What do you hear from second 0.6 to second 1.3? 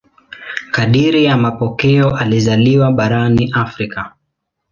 Kadiri